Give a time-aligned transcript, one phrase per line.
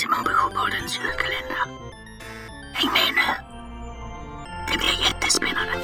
[0.00, 1.64] Simon Bysjöpoddens julkalender.
[2.72, 3.28] Häng med nu!
[4.72, 5.74] Det blir jättespännande!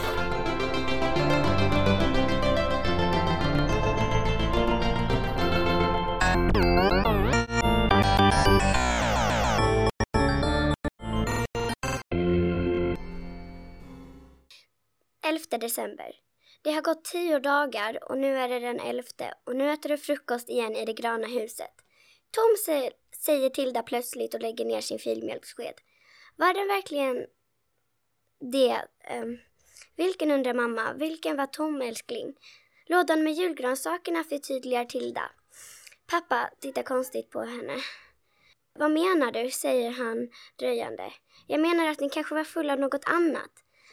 [15.27, 16.13] Elfte december.
[16.63, 19.99] Det har gått tio dagar och nu är det den elfte och nu äter du
[19.99, 21.86] frukost igen i det gröna huset.
[22.37, 22.93] Tom säger,
[23.25, 25.75] säger Tilda plötsligt och lägger ner sin filmjölkssked.
[26.37, 27.27] Var den verkligen
[28.53, 28.83] det?
[29.23, 29.39] Um,
[29.97, 30.93] vilken undrar mamma?
[30.93, 32.35] Vilken var Tom älskling?
[32.87, 35.31] Lådan med julgransakerna förtydligar Tilda.
[36.07, 37.77] Pappa tittar konstigt på henne.
[38.79, 39.51] Vad menar du?
[39.51, 41.13] säger han dröjande.
[41.47, 43.51] Jag menar att ni kanske var fulla av något annat.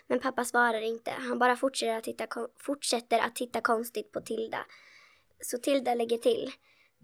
[0.07, 1.11] Men pappa svarar inte.
[1.11, 2.27] Han bara fortsätter att titta,
[2.59, 4.65] fortsätter att titta konstigt på Tilda.
[5.39, 6.51] Så Tilda lägger till.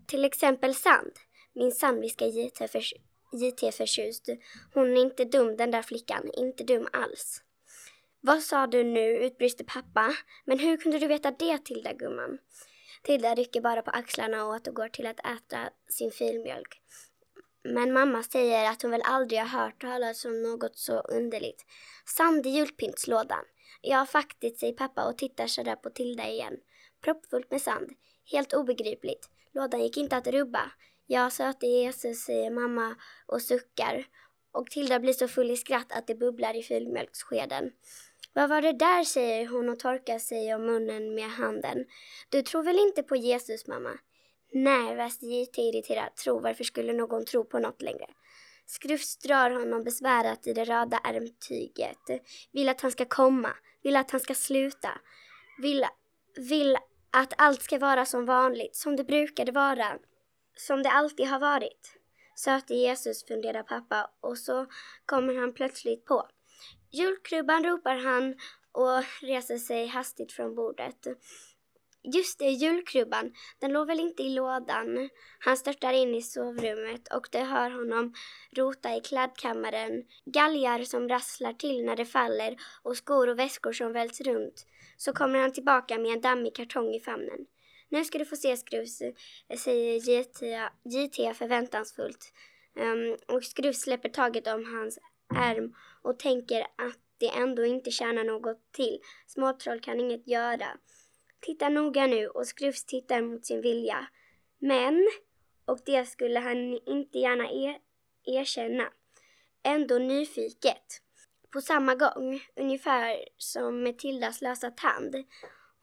[0.08, 1.12] Till exempel sand.
[1.60, 2.84] Min sandviska JT, för,
[3.32, 4.30] JT förtjust.
[4.74, 6.32] Hon är inte dum den där flickan.
[6.34, 7.42] Inte dum alls.
[8.22, 9.18] Vad sa du nu?
[9.18, 10.16] utbrister pappa.
[10.46, 12.38] Men hur kunde du veta det Tilda gumman?
[13.04, 16.82] Tilda rycker bara på axlarna och återgår till att äta sin filmjölk.
[17.64, 21.66] Men mamma säger att hon väl aldrig har hört talas om något så underligt.
[22.18, 23.46] Sand i julpyntslådan.
[23.82, 26.58] Ja, faktiskt, säger pappa och tittar sådär på Tilda igen.
[27.04, 27.90] Proppfullt med sand.
[28.32, 29.30] Helt obegripligt.
[29.54, 30.72] Lådan gick inte att rubba.
[31.12, 34.06] Ja, söte Jesus, säger mamma och suckar.
[34.52, 37.72] Och Tilda blir så full i skratt att det bubblar i filmjölksskeden.
[38.34, 41.86] Vad var det där, säger hon och torkar sig om munnen med handen.
[42.30, 43.90] Du tror väl inte på Jesus, mamma?
[44.54, 46.18] Nej, väst JT irriterat.
[46.18, 48.08] Tro, varför skulle någon tro på något längre?
[48.66, 52.24] Skrufs drar honom besvärat i det röda ärmtyget.
[52.52, 53.50] Vill att han ska komma.
[53.84, 54.90] Vill att han ska sluta.
[55.62, 55.86] Vill,
[56.36, 56.78] vill
[57.12, 60.00] att allt ska vara som vanligt, som det brukade vara.
[60.68, 61.96] Som det alltid har varit.
[62.36, 64.66] Söte Jesus, funderar pappa och så
[65.06, 66.28] kommer han plötsligt på.
[66.92, 68.36] Julkrubban ropar han
[68.72, 71.08] och reser sig hastigt från bordet.
[72.04, 73.34] Just det, julkrubban.
[73.60, 75.10] Den låg väl inte i lådan.
[75.40, 78.14] Han störtar in i sovrummet och det hör honom
[78.56, 80.04] rota i klädkammaren.
[80.26, 84.66] Galgar som rasslar till när det faller och skor och väskor som välts runt.
[84.98, 87.46] Så kommer han tillbaka med en dammig kartong i famnen.
[87.90, 90.42] Nu ska du få se Skruvs, eh, säger JT,
[90.84, 92.34] JT förväntansfullt.
[92.76, 95.00] Um, och Skruv släpper taget om hans
[95.36, 99.00] ärm och tänker att det ändå inte tjänar något till.
[99.28, 100.68] Småtroll kan inget göra.
[101.40, 104.08] Titta noga nu och Skrufs tittar mot sin vilja.
[104.60, 105.10] Men,
[105.66, 107.78] och det skulle han inte gärna er
[108.26, 108.94] erkänna,
[109.64, 111.02] ändå nyfiket.
[111.54, 115.16] På samma gång, ungefär som med Tildas lösa tand.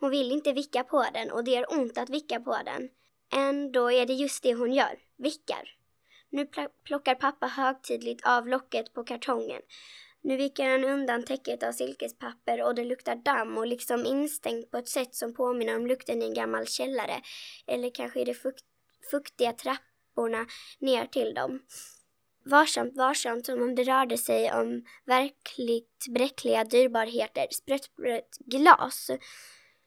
[0.01, 2.89] Hon vill inte vicka på den och det gör ont att vicka på den.
[3.33, 5.77] Ändå är det just det hon gör, vickar.
[6.31, 6.47] Nu
[6.85, 9.63] plockar pappa högtidligt av locket på kartongen.
[10.23, 14.77] Nu viker han undan täcket av silkespapper och det luktar damm och liksom instängt på
[14.77, 17.21] ett sätt som påminner om lukten i en gammal källare.
[17.67, 18.65] Eller kanske i de fukt
[19.11, 20.47] fuktiga trapporna
[20.79, 21.61] ner till dem.
[22.45, 27.91] Varsamt, varsamt, som om det rörde sig om verkligt bräckliga dyrbarheter, sprätt
[28.39, 29.11] glas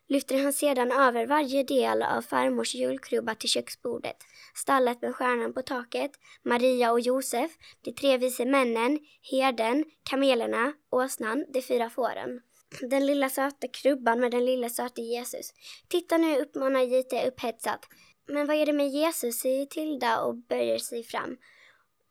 [0.10, 4.18] lyfter han sedan över varje del av farmors julkrubba till köksbordet.
[4.56, 6.12] Stallet med stjärnan på taket,
[6.44, 9.00] Maria och Josef, de tre vise männen,
[9.32, 12.42] herden, kamelerna, åsnan, de fyra fåren.
[12.82, 15.54] Den lilla söta krubban med den lilla söta Jesus.
[15.88, 17.80] Titta nu, uppmanar JT upphetsat.
[18.28, 21.38] Men vad är det med Jesus, säger Tilda och böjer sig fram.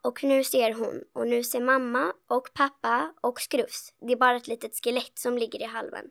[0.03, 3.95] Och nu ser hon, och nu ser mamma och pappa och Skrufs.
[4.01, 6.05] Det är bara ett litet skelett som ligger i halven.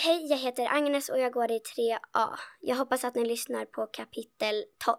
[0.00, 2.28] Hej, jag heter Agnes och jag går i 3A.
[2.60, 4.96] Jag hoppas att ni lyssnar på kapitel 12.